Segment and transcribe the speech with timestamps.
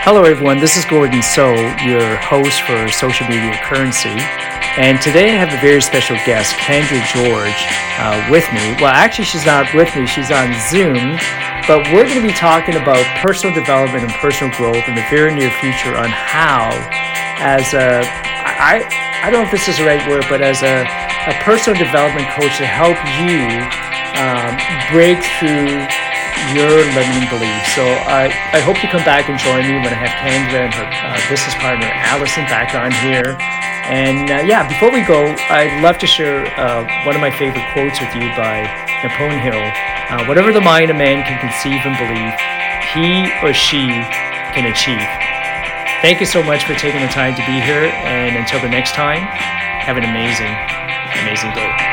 [0.00, 0.56] Hello, everyone.
[0.56, 1.52] This is Gordon So,
[1.84, 4.16] your host for Social Media Currency.
[4.80, 7.60] And today I have a very special guest, Kendra George,
[8.00, 8.80] uh, with me.
[8.80, 11.20] Well, actually, she's not with me, she's on Zoom.
[11.68, 15.36] But we're going to be talking about personal development and personal growth in the very
[15.36, 16.72] near future on how,
[17.36, 18.80] as a, I,
[19.20, 20.88] I don't know if this is the right word, but as a,
[21.28, 23.52] a personal development coach to help you
[24.16, 24.56] um,
[24.96, 25.84] break through
[26.54, 27.70] your limiting beliefs.
[27.74, 30.74] So I, I hope you come back and join me when I have Kendra and
[30.74, 33.38] her uh, business partner Allison back on here.
[33.90, 37.66] And uh, yeah, before we go, I'd love to share uh, one of my favorite
[37.74, 38.62] quotes with you by
[39.02, 39.64] Napoleon Hill.
[40.10, 42.34] Uh, whatever the mind of man can conceive and believe,
[42.94, 43.90] he or she
[44.54, 45.06] can achieve.
[46.02, 47.90] Thank you so much for taking the time to be here.
[48.06, 49.22] And until the next time,
[49.82, 50.54] have an amazing,
[51.22, 51.89] amazing day.